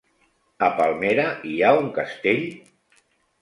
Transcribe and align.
A 0.67 0.69
Palmera 0.79 1.25
hi 1.51 1.53
ha 1.67 1.75
un 1.83 1.93
castell? 1.99 2.43